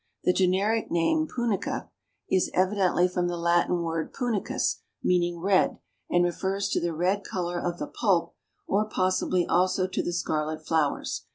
The 0.23 0.33
generic 0.33 0.89
name 0.89 1.27
Punica 1.27 1.91
is 2.27 2.49
evidently 2.55 3.07
from 3.07 3.27
the 3.27 3.37
Latin 3.37 3.83
word 3.83 4.11
punicus, 4.13 4.77
meaning 5.03 5.39
red, 5.39 5.77
and 6.09 6.23
refers 6.25 6.69
to 6.69 6.81
the 6.81 6.91
red 6.95 7.23
color 7.23 7.59
of 7.59 7.77
the 7.77 7.85
pulp 7.85 8.33
or 8.65 8.89
possibly 8.89 9.45
also 9.45 9.85
to 9.85 10.01
the 10.01 10.11
scarlet 10.11 10.65
flowers. 10.65 11.27